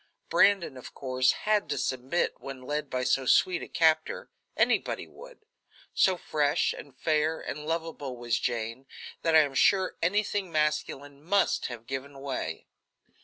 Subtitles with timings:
[0.29, 5.45] Brandon, of course, had to submit when led by so sweet a captor anybody would.
[5.93, 8.87] So fresh, and fair, and lovable was Jane,
[9.21, 12.65] that I am sure anything masculine must have given way.